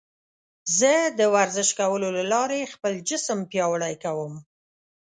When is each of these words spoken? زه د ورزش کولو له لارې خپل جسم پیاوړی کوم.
زه 0.77 0.91
د 1.19 1.21
ورزش 1.35 1.69
کولو 1.79 2.09
له 2.17 2.23
لارې 2.33 2.71
خپل 2.73 2.93
جسم 3.09 3.39
پیاوړی 3.51 3.95
کوم. 4.03 4.33